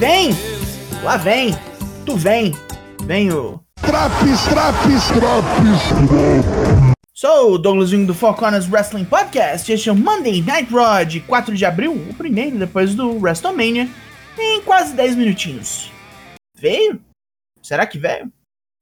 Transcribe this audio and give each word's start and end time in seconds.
Vem! 0.00 0.30
Lá 1.02 1.18
vem! 1.18 1.54
Tu 2.06 2.16
vem! 2.16 2.56
Vem 3.04 3.30
o. 3.30 3.60
Traps, 3.82 4.44
traps, 4.44 5.08
traps! 5.08 6.99
Sou 7.20 7.52
o 7.52 7.58
Douglas 7.58 7.92
Wing 7.92 8.06
do 8.06 8.14
Four 8.14 8.34
Corners 8.34 8.66
Wrestling 8.66 9.04
Podcast. 9.04 9.70
Este 9.70 9.90
é 9.90 9.92
o 9.92 9.94
Monday 9.94 10.40
Night 10.40 10.72
Raw 10.72 11.04
de 11.04 11.20
4 11.20 11.54
de 11.54 11.66
abril, 11.66 11.92
o 11.92 12.14
primeiro 12.14 12.58
depois 12.58 12.94
do 12.94 13.20
WrestleMania, 13.20 13.86
em 14.38 14.62
quase 14.62 14.94
10 14.94 15.16
minutinhos. 15.16 15.92
Veio? 16.56 16.98
Será 17.62 17.86
que 17.86 17.98
veio? 17.98 18.32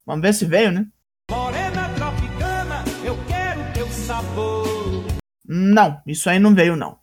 Vamos 0.06 0.22
ver 0.22 0.32
se 0.34 0.44
veio, 0.44 0.70
né? 0.70 0.86
Morena 1.28 1.88
tropicana, 1.96 2.84
eu 3.04 3.18
quero 3.26 3.72
teu 3.74 3.88
sabor. 3.88 5.04
Não, 5.44 6.00
isso 6.06 6.30
aí 6.30 6.38
não 6.38 6.54
veio 6.54 6.76
não. 6.76 6.96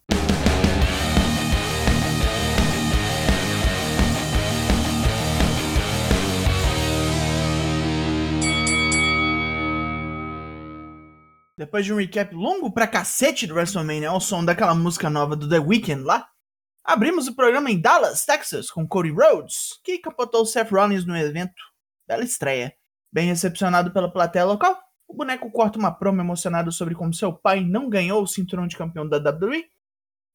Depois 11.58 11.86
de 11.86 11.94
um 11.94 11.98
recap 11.98 12.36
longo 12.36 12.70
pra 12.70 12.86
cacete 12.86 13.48
do 13.48 13.54
WrestleMania 13.54 14.10
ao 14.10 14.20
som 14.20 14.44
daquela 14.44 14.76
música 14.76 15.10
nova 15.10 15.38
do 15.38 15.48
The 15.48 15.60
Weeknd 15.60 16.04
lá, 16.04 16.28
abrimos 16.84 17.30
o 17.30 17.36
programa 17.36 17.72
em 17.72 17.80
Dallas, 17.80 18.26
Texas, 18.26 18.70
com 18.70 18.86
Cody 18.86 19.12
Rhodes, 19.12 19.80
que 19.82 20.00
capotou 20.00 20.46
Seth 20.46 20.70
Rollins 20.70 21.06
no 21.06 21.16
evento. 21.16 21.64
Bela 22.06 22.26
estreia. 22.26 22.76
Bem 23.10 23.28
recepcionado 23.28 23.94
pela 23.94 24.12
plateia 24.12 24.44
local, 24.44 24.78
o 25.08 25.14
boneco 25.14 25.50
corta 25.50 25.80
uma 25.80 25.92
promo 25.92 26.20
emocionado 26.20 26.74
sobre 26.74 26.94
como 26.94 27.14
seu 27.14 27.32
pai 27.32 27.62
não 27.62 27.90
ganhou 27.90 28.22
o 28.22 28.28
cinturão 28.28 28.68
de 28.68 28.76
campeão 28.76 29.08
da 29.08 29.18
WWE, 29.18 29.64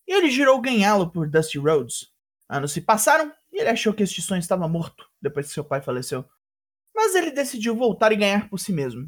e 0.08 0.12
ele 0.12 0.30
girou 0.30 0.58
ganhá-lo 0.58 1.10
por 1.10 1.28
Dusty 1.28 1.58
Rhodes. 1.58 2.10
Anos 2.48 2.72
se 2.72 2.80
passaram 2.80 3.30
e 3.52 3.60
ele 3.60 3.68
achou 3.68 3.92
que 3.92 4.02
este 4.02 4.22
sonho 4.22 4.38
estava 4.38 4.66
morto 4.66 5.06
depois 5.20 5.48
que 5.48 5.52
seu 5.52 5.64
pai 5.64 5.82
faleceu. 5.82 6.24
Mas 6.94 7.14
ele 7.14 7.30
decidiu 7.30 7.76
voltar 7.76 8.10
e 8.10 8.16
ganhar 8.16 8.48
por 8.48 8.58
si 8.58 8.72
mesmo. 8.72 9.06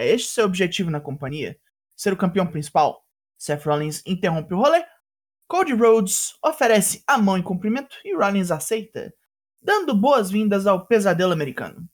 É 0.00 0.08
este 0.08 0.32
seu 0.32 0.46
objetivo 0.46 0.90
na 0.90 0.98
companhia? 0.98 1.60
Ser 1.94 2.10
o 2.10 2.16
campeão 2.16 2.46
principal? 2.46 3.04
Seth 3.36 3.66
Rollins 3.66 4.02
interrompe 4.06 4.54
o 4.54 4.56
rolê. 4.56 4.82
Cody 5.46 5.74
Rhodes 5.74 6.38
oferece 6.42 7.04
a 7.06 7.18
mão 7.18 7.36
em 7.36 7.42
cumprimento 7.42 7.94
e 8.02 8.16
Rollins 8.16 8.50
aceita, 8.50 9.12
dando 9.60 9.94
boas-vindas 9.94 10.66
ao 10.66 10.86
pesadelo 10.86 11.34
americano. 11.34 11.86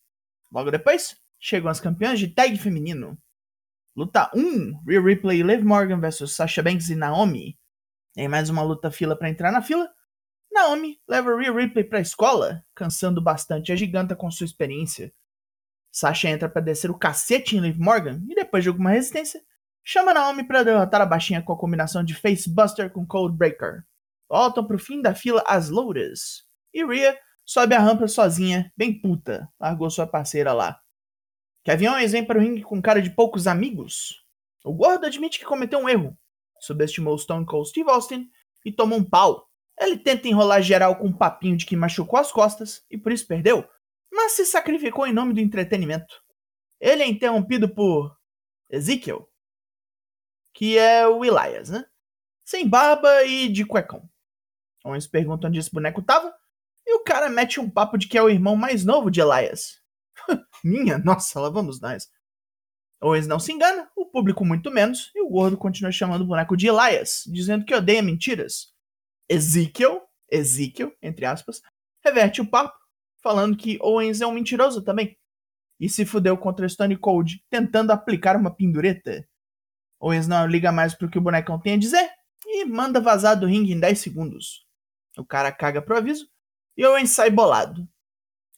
Logo 0.53 0.71
depois, 0.71 1.17
chegam 1.41 1.69
as 1.69 1.81
campeãs 1.81 2.21
de 2.21 2.29
tag 2.29 2.57
feminino. 2.59 3.19
Luta 3.97 4.31
1: 4.33 4.85
Rhea 4.87 5.03
Ripley 5.03 5.41
e 5.41 5.43
Liv 5.43 5.65
Morgan 5.65 5.99
vs 5.99 6.31
Sasha 6.31 6.63
Banks 6.63 6.89
e 6.91 6.95
Naomi. 6.95 7.59
Em 8.17 8.29
mais 8.29 8.49
uma 8.49 8.63
luta 8.63 8.89
fila 8.89 9.19
para 9.19 9.31
entrar 9.31 9.51
na 9.51 9.63
fila, 9.63 9.93
Naomi 10.53 11.01
leva 11.09 11.37
Rhea 11.37 11.53
Ripley 11.53 11.83
para 11.83 11.99
a 11.99 12.03
escola, 12.03 12.65
cansando 12.73 13.21
bastante 13.21 13.73
a 13.73 13.75
giganta 13.75 14.15
com 14.15 14.31
sua 14.31 14.45
experiência. 14.45 15.13
Sasha 15.97 16.29
entra 16.29 16.47
para 16.47 16.61
descer 16.61 16.91
o 16.91 16.99
cacete 16.99 17.57
em 17.57 17.61
Liv 17.61 17.79
Morgan 17.79 18.21
e 18.29 18.35
depois 18.35 18.63
de 18.63 18.69
alguma 18.69 18.91
resistência, 18.91 19.41
chama 19.83 20.13
Naomi 20.13 20.47
para 20.47 20.63
derrotar 20.63 21.01
a 21.01 21.07
baixinha 21.07 21.41
com 21.41 21.55
a 21.55 21.59
combinação 21.59 22.05
de 22.05 22.15
Facebuster 22.15 22.93
com 22.93 23.07
Codebreaker. 23.07 23.83
Voltam 24.29 24.67
pro 24.67 24.79
fim 24.79 25.01
da 25.01 25.15
fila 25.15 25.43
as 25.47 25.71
Lourdes. 25.71 26.45
E 26.75 26.85
Rhea 26.85 27.19
sobe 27.47 27.75
a 27.75 27.79
rampa 27.79 28.07
sozinha, 28.09 28.71
bem 28.77 29.01
puta, 29.01 29.49
largou 29.59 29.89
sua 29.89 30.07
parceira 30.07 30.53
lá. 30.53 30.79
Kevin 31.65 31.87
Owens 31.87 32.13
vem 32.13 32.27
para 32.27 32.39
o 32.39 32.43
ringue 32.43 32.63
com 32.63 32.83
cara 32.83 33.01
de 33.01 33.09
poucos 33.09 33.47
amigos. 33.47 34.23
O 34.67 34.75
gordo 34.75 35.07
admite 35.07 35.39
que 35.39 35.47
cometeu 35.47 35.79
um 35.79 35.89
erro. 35.89 36.15
Subestimou 36.61 37.17
Stone 37.17 37.47
Cold 37.47 37.71
Steve 37.71 37.89
Austin 37.89 38.29
e 38.67 38.71
tomou 38.71 38.99
um 38.99 39.05
pau. 39.05 39.49
Ele 39.81 39.97
tenta 39.97 40.29
enrolar 40.29 40.61
geral 40.61 40.97
com 40.97 41.07
um 41.07 41.17
papinho 41.17 41.57
de 41.57 41.65
que 41.65 41.75
machucou 41.75 42.19
as 42.19 42.31
costas 42.31 42.85
e 42.91 42.99
por 42.99 43.13
isso 43.13 43.27
perdeu, 43.27 43.67
se 44.29 44.45
sacrificou 44.45 45.07
em 45.07 45.13
nome 45.13 45.35
do 45.35 45.41
entretenimento. 45.41 46.23
Ele 46.81 47.03
é 47.03 47.07
interrompido 47.07 47.69
por 47.69 48.17
Ezekiel, 48.71 49.29
que 50.55 50.77
é 50.77 51.07
o 51.07 51.25
Elias, 51.25 51.71
né? 51.71 51.85
Sem 52.45 52.69
barba 52.69 53.25
e 53.25 53.49
de 53.49 53.65
cuecão. 53.65 54.09
Owens 54.85 55.07
pergunta 55.07 55.49
onde 55.49 55.59
esse 55.59 55.71
boneco 55.71 56.03
tava, 56.03 56.35
e 56.87 56.95
o 56.95 57.03
cara 57.03 57.29
mete 57.29 57.59
um 57.59 57.69
papo 57.69 57.99
de 57.99 58.07
que 58.07 58.17
é 58.17 58.23
o 58.23 58.31
irmão 58.31 58.55
mais 58.55 58.85
novo 58.85 59.11
de 59.11 59.21
Elias. 59.21 59.81
Minha, 60.63 60.99
nossa, 60.99 61.41
lá 61.41 61.51
vamos 61.51 61.81
nós. 61.81 62.09
Owens 63.01 63.27
não 63.27 63.39
se 63.39 63.53
engana, 63.53 63.91
o 63.97 64.07
público 64.07 64.45
muito 64.45 64.71
menos, 64.71 65.11
e 65.15 65.21
o 65.21 65.29
gordo 65.29 65.57
continua 65.57 65.93
chamando 65.93 66.23
o 66.23 66.27
boneco 66.27 66.57
de 66.57 66.69
Elias, 66.69 67.25
dizendo 67.27 67.65
que 67.65 67.75
odeia 67.75 68.03
mentiras. 68.03 68.73
Ezekiel, 69.29 70.03
Ezekiel, 70.31 70.93
entre 71.03 71.27
aspas, 71.27 71.61
reverte 72.05 72.41
o 72.41 72.49
papo, 72.49 72.79
falando 73.27 73.57
que 73.57 73.77
Owens 73.83 74.21
é 74.21 74.27
um 74.27 74.31
mentiroso 74.31 74.81
também. 74.83 75.19
E 75.81 75.89
se 75.89 76.07
fudeu 76.07 76.39
contra 76.39 76.69
Stone 76.69 76.97
Cold, 76.97 77.45
tentando 77.51 77.91
aplicar 77.91 78.37
uma 78.37 78.55
pendureta. 78.55 79.29
Owens 79.99 80.29
não 80.29 80.47
liga 80.47 80.71
mais 80.71 80.95
pro 80.95 81.11
que 81.11 81.19
o 81.19 81.21
bonecão 81.21 81.59
tem 81.59 81.75
a 81.75 81.77
dizer 81.77 82.09
e 82.47 82.65
manda 82.65 83.01
vazar 83.01 83.37
do 83.37 83.45
ringue 83.45 83.73
em 83.73 83.81
10 83.81 83.99
segundos. 83.99 84.65
O 85.19 85.25
cara 85.25 85.51
caga 85.51 85.83
pro 85.83 85.97
aviso 85.97 86.31
e 86.77 86.87
Owens 86.87 87.11
sai 87.11 87.29
bolado. 87.29 87.89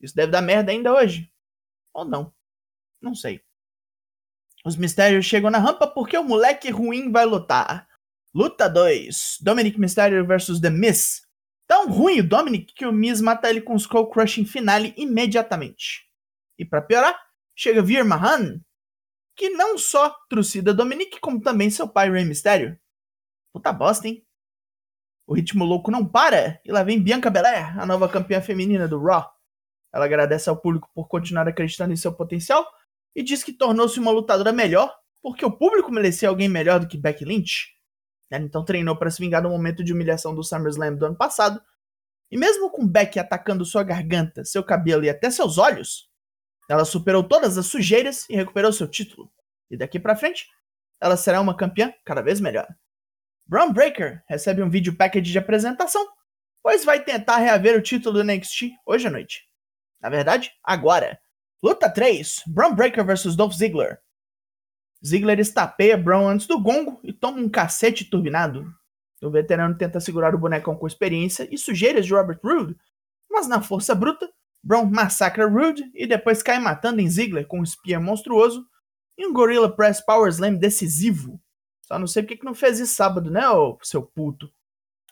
Isso 0.02 0.14
deve 0.14 0.30
dar 0.30 0.42
merda 0.42 0.70
ainda 0.70 0.92
hoje. 0.92 1.32
Ou 1.94 2.04
não. 2.04 2.30
Não 3.00 3.14
sei. 3.14 3.40
Os 4.66 4.76
mistérios 4.76 5.24
chegam 5.24 5.50
na 5.50 5.58
rampa 5.58 5.86
porque 5.86 6.18
o 6.18 6.22
moleque 6.22 6.68
ruim 6.68 7.10
vai 7.10 7.24
lutar. 7.24 7.88
Luta 8.34 8.68
2: 8.68 9.38
Dominic 9.40 9.80
Mysterio 9.80 10.26
vs 10.26 10.60
The 10.60 10.68
Miz. 10.68 11.22
Tão 11.68 11.86
ruim 11.86 12.20
o 12.20 12.26
Dominic 12.26 12.72
que 12.72 12.86
o 12.86 12.92
Miz 12.92 13.20
mata 13.20 13.50
ele 13.50 13.60
com 13.60 13.74
o 13.74 13.76
Skull 13.76 14.08
Crushing 14.08 14.46
Finale 14.46 14.94
imediatamente. 14.96 16.08
E 16.58 16.64
para 16.64 16.80
piorar, 16.80 17.14
chega 17.54 17.82
Veer 17.82 18.06
Mahan, 18.06 18.60
que 19.36 19.50
não 19.50 19.76
só 19.76 20.16
trucida 20.30 20.72
Dominic, 20.72 21.20
como 21.20 21.40
também 21.40 21.68
seu 21.68 21.86
pai 21.86 22.10
Rey 22.10 22.24
Mysterio. 22.24 22.76
Puta 23.52 23.70
bosta, 23.70 24.08
hein? 24.08 24.26
O 25.26 25.34
ritmo 25.34 25.64
louco 25.64 25.90
não 25.90 26.08
para, 26.08 26.58
e 26.64 26.72
lá 26.72 26.82
vem 26.82 27.02
Bianca 27.02 27.28
Belair, 27.28 27.78
a 27.78 27.84
nova 27.84 28.08
campeã 28.08 28.40
feminina 28.40 28.88
do 28.88 28.98
Raw. 28.98 29.30
Ela 29.92 30.06
agradece 30.06 30.48
ao 30.48 30.56
público 30.56 30.90
por 30.94 31.06
continuar 31.06 31.46
acreditando 31.46 31.92
em 31.92 31.96
seu 31.96 32.14
potencial 32.14 32.66
e 33.14 33.22
diz 33.22 33.44
que 33.44 33.52
tornou-se 33.52 34.00
uma 34.00 34.10
lutadora 34.10 34.52
melhor 34.52 34.90
porque 35.20 35.44
o 35.44 35.52
público 35.52 35.92
merecia 35.92 36.30
alguém 36.30 36.48
melhor 36.48 36.80
do 36.80 36.88
que 36.88 36.96
Becky 36.96 37.24
Lynch. 37.24 37.77
Ela 38.30 38.44
então 38.44 38.64
treinou 38.64 38.96
para 38.96 39.10
se 39.10 39.20
vingar 39.20 39.42
do 39.42 39.48
momento 39.48 39.82
de 39.82 39.92
humilhação 39.92 40.34
do 40.34 40.42
SummerSlam 40.42 40.96
do 40.96 41.06
ano 41.06 41.16
passado, 41.16 41.62
e 42.30 42.36
mesmo 42.36 42.70
com 42.70 42.86
Becky 42.86 43.18
atacando 43.18 43.64
sua 43.64 43.82
garganta, 43.82 44.44
seu 44.44 44.62
cabelo 44.62 45.04
e 45.04 45.10
até 45.10 45.30
seus 45.30 45.56
olhos, 45.56 46.08
ela 46.68 46.84
superou 46.84 47.24
todas 47.24 47.56
as 47.56 47.66
sujeiras 47.66 48.28
e 48.28 48.36
recuperou 48.36 48.72
seu 48.72 48.86
título. 48.86 49.32
E 49.70 49.76
daqui 49.76 49.98
para 49.98 50.16
frente, 50.16 50.46
ela 51.00 51.16
será 51.16 51.40
uma 51.40 51.56
campeã 51.56 51.92
cada 52.04 52.20
vez 52.20 52.40
melhor. 52.40 52.68
Braun 53.46 53.72
Breaker 53.72 54.22
recebe 54.28 54.62
um 54.62 54.68
vídeo 54.68 54.94
package 54.94 55.32
de 55.32 55.38
apresentação, 55.38 56.06
pois 56.62 56.84
vai 56.84 57.02
tentar 57.02 57.38
reaver 57.38 57.78
o 57.78 57.82
título 57.82 58.18
do 58.18 58.24
NXT 58.24 58.72
hoje 58.84 59.06
à 59.06 59.10
noite. 59.10 59.48
Na 60.00 60.10
verdade, 60.10 60.52
agora. 60.62 61.18
Luta 61.62 61.90
3: 61.90 62.42
Braun 62.46 62.74
Breaker 62.74 63.04
vs 63.04 63.34
Dolph 63.34 63.54
Ziggler. 63.54 64.00
Ziggler 65.04 65.38
estapeia 65.38 65.96
Braun 65.96 66.28
antes 66.28 66.46
do 66.46 66.60
gongo 66.60 67.00
e 67.02 67.12
toma 67.12 67.38
um 67.38 67.48
cacete 67.48 68.04
turbinado. 68.04 68.66
O 69.22 69.30
veterano 69.30 69.76
tenta 69.76 70.00
segurar 70.00 70.34
o 70.34 70.38
bonecão 70.38 70.76
com 70.76 70.86
experiência 70.86 71.48
e 71.50 71.58
sujeiras 71.58 72.06
de 72.06 72.14
Robert 72.14 72.38
Roode, 72.42 72.76
mas 73.30 73.48
na 73.48 73.60
força 73.60 73.94
bruta, 73.94 74.28
Braun 74.62 74.86
massacra 74.86 75.48
Roode 75.48 75.90
e 75.94 76.06
depois 76.06 76.42
cai 76.42 76.58
matando 76.58 77.00
em 77.00 77.08
Ziggler 77.08 77.46
com 77.46 77.60
um 77.60 77.66
spear 77.66 78.02
monstruoso 78.02 78.66
e 79.16 79.26
um 79.26 79.32
Gorilla 79.32 79.74
Press 79.74 80.00
Power 80.04 80.28
Slam 80.30 80.54
decisivo. 80.54 81.40
Só 81.82 81.98
não 81.98 82.06
sei 82.06 82.22
porque 82.22 82.36
que 82.36 82.44
não 82.44 82.54
fez 82.54 82.78
isso 82.78 82.94
sábado, 82.94 83.30
né, 83.30 83.48
ô 83.48 83.78
seu 83.82 84.02
puto? 84.02 84.50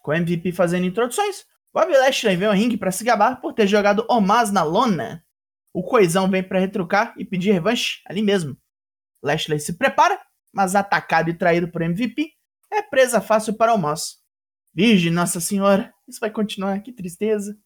Com 0.02 0.10
o 0.10 0.14
MVP 0.14 0.52
fazendo 0.52 0.86
introduções, 0.86 1.44
Bob 1.72 1.90
Lashley 1.92 2.36
vem 2.36 2.48
ao 2.48 2.54
ringue 2.54 2.76
para 2.76 2.90
se 2.90 3.04
gabar 3.04 3.40
por 3.40 3.52
ter 3.52 3.66
jogado 3.66 4.06
Omaz 4.08 4.52
na 4.52 4.62
lona. 4.62 5.24
O 5.72 5.82
coisão 5.82 6.30
vem 6.30 6.42
para 6.42 6.58
retrucar 6.58 7.14
e 7.16 7.24
pedir 7.24 7.52
revanche 7.52 8.00
ali 8.06 8.22
mesmo. 8.22 8.56
Lashley 9.26 9.58
se 9.58 9.76
prepara, 9.76 10.18
mas 10.52 10.74
atacado 10.74 11.28
e 11.28 11.34
traído 11.34 11.68
por 11.68 11.82
MVP, 11.82 12.32
é 12.72 12.82
presa 12.82 13.20
fácil 13.20 13.54
para 13.54 13.74
Omos. 13.74 14.18
Virgem 14.72 15.12
Nossa 15.12 15.40
Senhora, 15.40 15.92
isso 16.06 16.20
vai 16.20 16.30
continuar, 16.30 16.80
que 16.80 16.92
tristeza. 16.92 17.58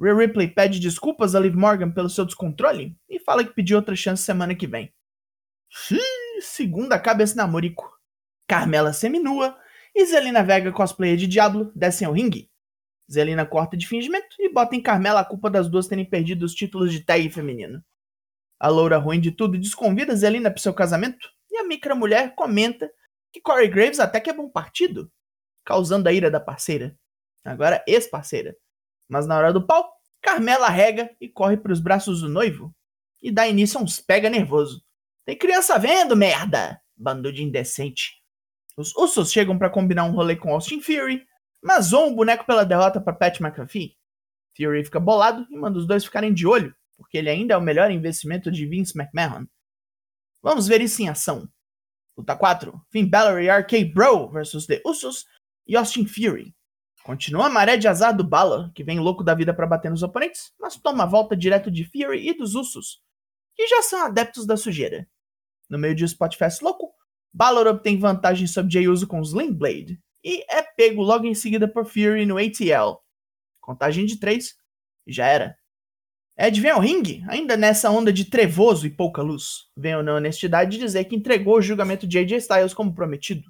Rhea 0.00 0.14
Ripley 0.14 0.48
pede 0.48 0.80
desculpas 0.80 1.34
a 1.34 1.40
Liv 1.40 1.54
Morgan 1.54 1.90
pelo 1.90 2.08
seu 2.08 2.24
descontrole 2.24 2.96
e 3.08 3.20
fala 3.20 3.44
que 3.44 3.52
pediu 3.52 3.76
outra 3.76 3.94
chance 3.94 4.22
semana 4.22 4.54
que 4.54 4.66
vem. 4.66 4.92
Segunda 6.40 6.98
cabeça 6.98 7.36
namorico. 7.36 7.88
Carmela 8.48 8.92
seminua 8.92 9.56
e 9.94 10.04
Zelina 10.06 10.42
Vega 10.42 10.72
cosplayer 10.72 11.16
de 11.16 11.26
Diablo 11.26 11.70
descem 11.74 12.06
ao 12.06 12.14
ringue. 12.14 12.50
Zelina 13.10 13.44
corta 13.44 13.76
de 13.76 13.86
fingimento 13.86 14.36
e 14.38 14.48
bota 14.48 14.74
em 14.74 14.80
Carmela 14.80 15.20
a 15.20 15.24
culpa 15.24 15.50
das 15.50 15.68
duas 15.68 15.86
terem 15.86 16.04
perdido 16.04 16.44
os 16.44 16.54
títulos 16.54 16.92
de 16.92 17.00
tag 17.00 17.28
feminino. 17.30 17.84
A 18.60 18.68
loura 18.68 18.98
ruim 18.98 19.18
de 19.18 19.32
tudo 19.32 19.58
desconvida 19.58 20.14
Zelina 20.14 20.50
para 20.50 20.60
seu 20.60 20.74
casamento 20.74 21.30
e 21.50 21.56
a 21.56 21.64
micra 21.64 21.94
mulher 21.94 22.34
comenta 22.34 22.92
que 23.32 23.40
Corey 23.40 23.68
Graves 23.68 23.98
até 23.98 24.20
que 24.20 24.28
é 24.28 24.34
bom 24.34 24.50
partido, 24.50 25.10
causando 25.64 26.08
a 26.08 26.12
ira 26.12 26.30
da 26.30 26.38
parceira, 26.38 26.94
agora 27.42 27.82
ex-parceira. 27.88 28.54
Mas 29.08 29.26
na 29.26 29.38
hora 29.38 29.50
do 29.50 29.66
pau, 29.66 29.90
Carmela 30.20 30.68
rega 30.68 31.10
e 31.18 31.26
corre 31.26 31.56
para 31.56 31.72
os 31.72 31.80
braços 31.80 32.20
do 32.20 32.28
noivo 32.28 32.74
e 33.22 33.32
dá 33.32 33.48
início 33.48 33.80
a 33.80 33.82
uns 33.82 33.98
pega 33.98 34.28
nervoso. 34.28 34.84
Tem 35.24 35.36
criança 35.36 35.78
vendo, 35.78 36.14
merda! 36.14 36.80
Bando 36.94 37.32
de 37.32 37.42
indecente. 37.42 38.20
Os 38.76 38.94
Usos 38.94 39.32
chegam 39.32 39.58
para 39.58 39.70
combinar 39.70 40.04
um 40.04 40.12
rolê 40.12 40.36
com 40.36 40.52
Austin 40.52 40.82
Fury, 40.82 41.26
mas 41.62 41.86
zoam 41.86 42.12
o 42.12 42.14
boneco 42.14 42.44
pela 42.44 42.64
derrota 42.64 43.00
para 43.00 43.14
Pat 43.14 43.40
McAfee. 43.40 43.96
Fury 44.54 44.84
fica 44.84 45.00
bolado 45.00 45.46
e 45.50 45.56
manda 45.56 45.78
os 45.78 45.86
dois 45.86 46.04
ficarem 46.04 46.34
de 46.34 46.46
olho, 46.46 46.74
porque 47.00 47.16
ele 47.16 47.30
ainda 47.30 47.54
é 47.54 47.56
o 47.56 47.62
melhor 47.62 47.90
investimento 47.90 48.52
de 48.52 48.66
Vince 48.66 48.92
McMahon. 48.94 49.46
Vamos 50.42 50.68
ver 50.68 50.82
isso 50.82 51.00
em 51.00 51.08
ação. 51.08 51.48
Luta 52.14 52.36
4: 52.36 52.78
Finn 52.90 53.08
Balor 53.08 53.40
e 53.40 53.50
RK 53.50 53.86
Bro 53.86 54.28
versus 54.28 54.66
The 54.66 54.82
Usos 54.84 55.24
e 55.66 55.76
Austin 55.76 56.06
Fury. 56.06 56.54
Continua 57.02 57.46
a 57.46 57.50
maré 57.50 57.78
de 57.78 57.88
azar 57.88 58.14
do 58.14 58.22
Balor, 58.22 58.70
que 58.74 58.84
vem 58.84 59.00
louco 59.00 59.24
da 59.24 59.34
vida 59.34 59.54
para 59.54 59.66
bater 59.66 59.90
nos 59.90 60.02
oponentes, 60.02 60.52
mas 60.60 60.76
toma 60.76 61.04
a 61.04 61.06
volta 61.06 61.34
direto 61.34 61.70
de 61.70 61.84
Fury 61.84 62.28
e 62.28 62.36
dos 62.36 62.54
Usos, 62.54 63.00
que 63.56 63.66
já 63.66 63.80
são 63.80 64.04
adeptos 64.04 64.46
da 64.46 64.58
sujeira. 64.58 65.08
No 65.70 65.78
meio 65.78 65.94
de 65.94 66.04
um 66.04 66.06
Spotfest 66.06 66.60
louco, 66.60 66.92
Balor 67.32 67.66
obtém 67.66 67.98
vantagem 67.98 68.46
sobre 68.46 68.72
Jey 68.72 68.88
Uso 68.88 69.06
com 69.06 69.22
Sling 69.22 69.54
Blade, 69.54 69.98
e 70.22 70.44
é 70.54 70.62
pego 70.62 71.02
logo 71.02 71.24
em 71.24 71.34
seguida 71.34 71.66
por 71.66 71.86
Fury 71.86 72.26
no 72.26 72.36
ATL. 72.36 73.00
Contagem 73.58 74.04
de 74.04 74.20
3 74.20 74.54
e 75.06 75.12
já 75.14 75.26
era. 75.26 75.58
Ed 76.42 76.58
vem 76.58 76.70
ao 76.70 76.80
ringue, 76.80 77.22
ainda 77.28 77.54
nessa 77.54 77.90
onda 77.90 78.10
de 78.10 78.24
trevoso 78.24 78.86
e 78.86 78.90
pouca 78.90 79.20
luz. 79.20 79.66
Venho 79.76 80.02
na 80.02 80.14
honestidade 80.14 80.78
dizer 80.78 81.04
que 81.04 81.14
entregou 81.14 81.58
o 81.58 81.60
julgamento 81.60 82.06
de 82.06 82.18
AJ 82.18 82.32
Styles 82.38 82.72
como 82.72 82.94
prometido. 82.94 83.42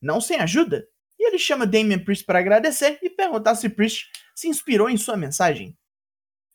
Não 0.00 0.20
sem 0.20 0.38
ajuda, 0.38 0.86
e 1.18 1.26
ele 1.26 1.36
chama 1.36 1.66
Damian 1.66 1.98
Priest 1.98 2.24
para 2.24 2.38
agradecer 2.38 2.96
e 3.02 3.10
perguntar 3.10 3.56
se 3.56 3.68
Priest 3.68 4.06
se 4.36 4.46
inspirou 4.46 4.88
em 4.88 4.96
sua 4.96 5.16
mensagem. 5.16 5.76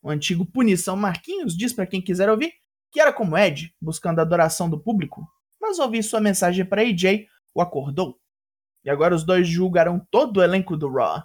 O 0.01 0.09
antigo 0.09 0.45
Punição 0.45 0.95
Marquinhos 0.95 1.53
diz 1.53 1.73
para 1.73 1.85
quem 1.85 2.01
quiser 2.01 2.29
ouvir 2.29 2.53
que 2.89 3.01
era 3.01 3.11
como 3.11 3.37
Ed, 3.37 3.75
buscando 3.81 4.19
a 4.19 4.21
adoração 4.21 4.69
do 4.69 4.79
público, 4.79 5.27
mas 5.59 5.79
ouvir 5.79 6.01
sua 6.01 6.21
mensagem 6.21 6.63
para 6.63 6.81
AJ 6.81 7.27
o 7.53 7.61
acordou. 7.61 8.17
E 8.85 8.89
agora 8.89 9.13
os 9.13 9.25
dois 9.25 9.45
julgarão 9.45 9.99
todo 10.09 10.37
o 10.37 10.43
elenco 10.43 10.77
do 10.77 10.89
Raw. 10.89 11.21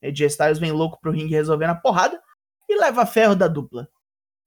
AJ 0.00 0.20
Styles 0.20 0.60
vem 0.60 0.70
louco 0.70 1.00
pro 1.00 1.10
ringue 1.10 1.34
resolvendo 1.34 1.70
a 1.70 1.74
porrada 1.74 2.22
e 2.70 2.78
leva 2.78 3.06
ferro 3.06 3.34
da 3.34 3.48
dupla. 3.48 3.88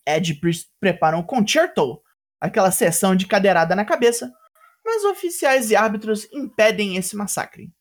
Ed 0.08 0.32
e 0.32 0.40
Priest 0.40 0.72
preparam 0.80 1.20
o 1.20 1.26
concerto, 1.26 2.02
aquela 2.40 2.72
sessão 2.72 3.16
de 3.16 3.28
cadeirada 3.28 3.76
na 3.76 3.86
cabeça, 3.86 4.32
mas 4.84 5.04
oficiais 5.06 5.72
e 5.72 5.76
árbitros 5.76 6.28
impedem 6.32 6.98
esse 6.98 7.16
massacre. 7.16 7.72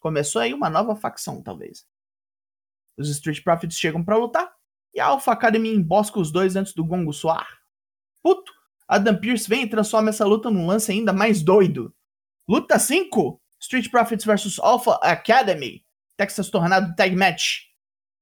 Começou 0.00 0.42
aí 0.42 0.52
uma 0.52 0.70
nova 0.70 0.94
facção, 0.94 1.42
talvez. 1.42 1.86
Os 2.96 3.08
Street 3.08 3.42
Profits 3.42 3.76
chegam 3.76 4.04
para 4.04 4.16
lutar 4.16 4.54
e 4.94 5.00
a 5.00 5.06
Alpha 5.06 5.32
Academy 5.32 5.70
embosca 5.70 6.20
os 6.20 6.30
dois 6.30 6.54
antes 6.54 6.72
do 6.72 6.84
gongo 6.84 7.12
soar. 7.12 7.48
Puto, 8.22 8.52
Adam 8.86 9.18
Pearce 9.18 9.48
vem 9.48 9.62
e 9.62 9.68
transforma 9.68 10.10
essa 10.10 10.24
luta 10.24 10.50
num 10.50 10.66
lance 10.66 10.92
ainda 10.92 11.12
mais 11.12 11.42
doido. 11.42 11.94
Luta 12.48 12.78
5: 12.78 13.40
Street 13.60 13.90
Profits 13.90 14.24
vs 14.24 14.58
Alpha 14.58 14.94
Academy. 15.02 15.84
Texas 16.16 16.48
Tornado 16.48 16.94
Tag 16.94 17.16
Match. 17.16 17.62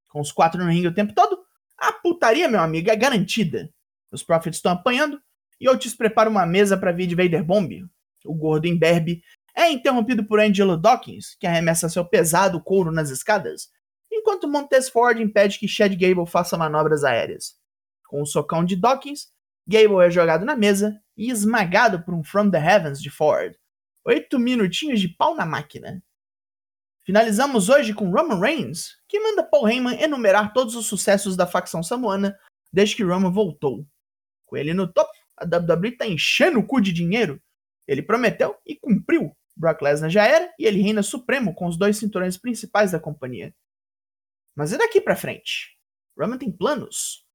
Com 0.09 0.21
os 0.21 0.33
quatro 0.33 0.63
no 0.63 0.71
ringue 0.71 0.89
o 0.89 0.95
tempo 0.95 1.15
todo, 1.15 1.45
a 1.83 1.93
putaria, 1.93 2.49
meu 2.49 2.61
amigo, 2.61 2.91
é 2.91 2.97
garantida. 2.97 3.69
Os 4.13 4.23
Profits 4.23 4.59
estão 4.59 4.71
apanhando 4.71 5.21
e 5.61 5.69
Otis 5.69 5.95
prepara 5.95 6.31
uma 6.31 6.47
mesa 6.47 6.77
para 6.77 6.93
vir 6.93 7.09
de 7.09 7.17
Vader 7.17 7.45
Bomb. 7.45 7.85
O 8.25 8.35
gordo 8.35 8.67
imberbe 8.69 9.21
é 9.57 9.69
interrompido 9.69 10.25
por 10.25 10.39
Angelo 10.39 10.77
Dawkins, 10.77 11.37
que 11.41 11.47
arremessa 11.47 11.89
seu 11.89 12.05
pesado 12.05 12.63
couro 12.63 12.93
nas 12.93 13.11
escadas, 13.11 13.69
enquanto 14.11 14.49
Montez 14.49 14.89
Ford 14.89 15.19
impede 15.19 15.59
que 15.59 15.67
Chad 15.67 15.93
Gable 15.95 16.27
faça 16.27 16.57
manobras 16.57 17.03
aéreas. 17.03 17.57
Com 18.07 18.23
o 18.23 18.27
socão 18.27 18.65
de 18.65 18.77
Dawkins, 18.77 19.33
Gable 19.67 20.05
é 20.07 20.11
jogado 20.11 20.45
na 20.45 20.55
mesa 20.55 20.97
e 21.17 21.31
esmagado 21.31 22.05
por 22.05 22.15
um 22.15 22.23
From 22.23 22.49
the 22.49 22.59
Heavens 22.59 23.03
de 23.03 23.11
Ford. 23.11 23.55
Oito 24.05 24.39
minutinhos 24.39 25.01
de 25.01 25.09
pau 25.09 25.35
na 25.35 25.45
máquina. 25.45 26.03
Finalizamos 27.05 27.69
hoje 27.69 27.93
com 27.93 28.11
Roman 28.11 28.39
Reigns, 28.39 28.97
que 29.09 29.19
manda 29.19 29.43
Paul 29.43 29.69
Heyman 29.69 30.01
enumerar 30.01 30.53
todos 30.53 30.77
os 30.77 30.87
sucessos 30.87 31.37
da 31.37 31.47
facção 31.47 31.83
samoana 31.83 32.39
desde 32.73 32.95
que 32.95 33.03
Roman 33.03 33.31
voltou. 33.31 33.85
Com 34.47 34.57
ele 34.57 34.73
no 34.73 34.91
topo, 34.91 35.11
a 35.37 35.45
WWE 35.45 35.97
tá 35.97 36.07
enchendo 36.07 36.61
o 36.61 36.67
cu 36.67 36.81
de 36.81 36.93
dinheiro. 36.93 37.43
Ele 37.89 38.03
prometeu 38.03 38.57
e 38.65 38.77
cumpriu. 38.77 39.37
Brock 39.57 39.83
Lesnar 39.83 40.11
já 40.11 40.25
era 40.25 40.53
e 40.59 40.65
ele 40.65 40.81
reina 40.81 41.03
supremo 41.03 41.55
com 41.55 41.67
os 41.67 41.77
dois 41.77 41.99
cinturões 41.99 42.39
principais 42.39 42.93
da 42.93 43.01
companhia. 43.01 43.55
Mas 44.55 44.73
e 44.73 44.79
daqui 44.79 45.01
pra 45.01 45.17
frente? 45.17 45.77
Roman 46.17 46.39
tem 46.39 46.53
planos. 46.53 47.27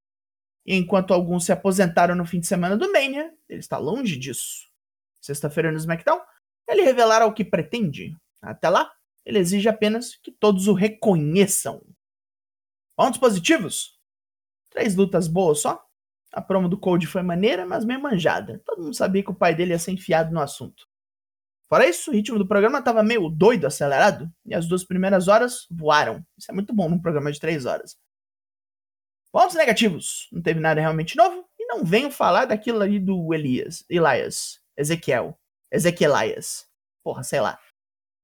E 0.64 0.74
enquanto 0.74 1.12
alguns 1.12 1.44
se 1.44 1.52
aposentaram 1.52 2.14
no 2.14 2.26
fim 2.26 2.40
de 2.40 2.46
semana 2.46 2.76
do 2.76 2.90
Mania, 2.90 3.32
ele 3.48 3.60
está 3.60 3.76
longe 3.76 4.16
disso. 4.16 4.66
Sexta-feira 5.20 5.70
no 5.70 5.78
SmackDown, 5.78 6.20
ele 6.68 6.82
revelará 6.82 7.26
o 7.26 7.32
que 7.32 7.44
pretende. 7.44 8.16
Até 8.40 8.68
lá, 8.68 8.90
ele 9.28 9.38
exige 9.38 9.68
apenas 9.68 10.16
que 10.16 10.32
todos 10.32 10.66
o 10.68 10.72
reconheçam. 10.72 11.84
Pontos 12.96 13.20
positivos? 13.20 14.00
Três 14.70 14.96
lutas 14.96 15.28
boas 15.28 15.60
só. 15.60 15.84
A 16.32 16.40
promo 16.40 16.66
do 16.66 16.78
Code 16.78 17.06
foi 17.06 17.20
maneira, 17.20 17.66
mas 17.66 17.84
meio 17.84 18.00
manjada. 18.00 18.62
Todo 18.64 18.82
mundo 18.82 18.94
sabia 18.94 19.22
que 19.22 19.30
o 19.30 19.34
pai 19.34 19.54
dele 19.54 19.72
ia 19.72 19.78
ser 19.78 19.92
enfiado 19.92 20.32
no 20.32 20.40
assunto. 20.40 20.88
Fora 21.68 21.86
isso, 21.86 22.10
o 22.10 22.14
ritmo 22.14 22.38
do 22.38 22.48
programa 22.48 22.78
estava 22.78 23.02
meio 23.02 23.28
doido, 23.28 23.66
acelerado, 23.66 24.32
e 24.46 24.54
as 24.54 24.66
duas 24.66 24.82
primeiras 24.82 25.28
horas 25.28 25.66
voaram. 25.70 26.24
Isso 26.38 26.50
é 26.50 26.54
muito 26.54 26.74
bom 26.74 26.88
num 26.88 27.00
programa 27.00 27.30
de 27.30 27.38
três 27.38 27.66
horas. 27.66 27.98
Pontos 29.30 29.56
negativos. 29.56 30.26
Não 30.32 30.40
teve 30.40 30.58
nada 30.58 30.80
realmente 30.80 31.18
novo, 31.18 31.46
e 31.58 31.66
não 31.66 31.84
venho 31.84 32.10
falar 32.10 32.46
daquilo 32.46 32.80
ali 32.80 32.98
do 32.98 33.34
Elias, 33.34 33.84
Elias, 33.90 34.58
Ezequiel, 34.74 35.38
Ezequielias. 35.70 36.66
Porra, 37.04 37.22
sei 37.22 37.42
lá. 37.42 37.58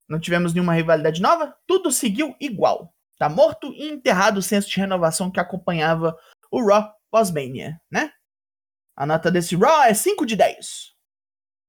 Não 0.09 0.21
tivemos 0.21 0.53
nenhuma 0.53 0.75
rivalidade 0.75 1.21
nova, 1.21 1.57
tudo 1.67 1.91
seguiu 1.91 2.35
igual. 2.41 2.95
Tá 3.19 3.29
morto 3.29 3.73
e 3.73 3.89
enterrado 3.89 4.39
o 4.39 4.43
senso 4.43 4.69
de 4.69 4.77
renovação 4.77 5.31
que 5.31 5.41
acompanhava 5.41 6.17
o 6.51 6.67
Raw 6.67 6.93
pós-Mania, 7.11 7.81
né? 7.91 8.13
A 8.97 9.07
nota 9.07 9.31
desse 9.31 9.57
Raw 9.57 9.85
é 9.85 9.95
5 9.95 10.27
de 10.27 10.37
10. 10.37 10.95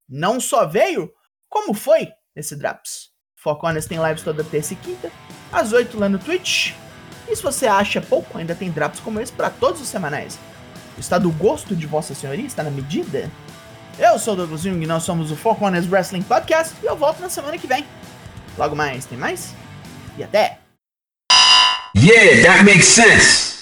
Não 0.10 0.40
só 0.40 0.66
veio, 0.66 1.12
como 1.50 1.74
foi 1.74 2.12
esse 2.36 2.56
Draps. 2.56 3.12
Foco 3.36 3.68
Honest 3.68 3.88
tem 3.88 4.04
lives 4.04 4.24
toda 4.24 4.44
terça 4.44 4.74
e 4.74 4.76
quinta, 4.78 5.12
às 5.52 5.72
8 5.72 6.00
lá 6.00 6.10
no 6.10 6.20
Twitch. 6.20 6.74
E 7.28 7.36
se 7.36 7.42
você 7.42 7.68
acha 7.68 8.02
pouco, 8.02 8.38
ainda 8.38 8.56
tem 8.56 8.72
Draps 8.72 9.00
como 9.00 9.20
esse 9.20 9.32
para 9.32 9.50
todos 9.50 9.82
os 9.82 9.88
semanais. 9.88 10.38
Está 10.98 11.18
do 11.18 11.32
gosto 11.32 11.76
de 11.76 11.86
Vossa 11.86 12.14
Senhoria? 12.16 12.46
Está 12.46 12.64
na 12.64 12.72
medida? 12.72 13.30
Eu 13.98 14.20
sou 14.20 14.34
o 14.34 14.38
Douglas 14.38 14.62
Jung 14.62 14.86
nós 14.86 15.04
somos 15.04 15.32
o 15.32 15.36
Four 15.36 15.56
Corners 15.56 15.90
Wrestling 15.90 16.24
Podcast 16.24 16.76
e 16.84 16.86
eu 16.86 16.96
volto 16.96 17.20
na 17.20 17.30
semana 17.30 17.58
que 17.58 17.68
vem. 17.68 17.86
Logo 18.58 18.76
mais, 18.76 19.06
tem 19.06 19.18
mais? 19.18 19.54
E 20.18 20.24
até! 20.24 20.60
Yeah, 21.96 22.44
that 22.44 22.64
makes 22.64 22.88
sense. 22.88 23.55